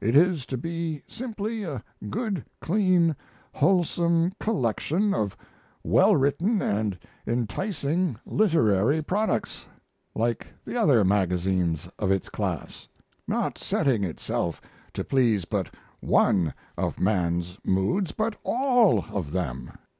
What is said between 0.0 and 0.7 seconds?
It is to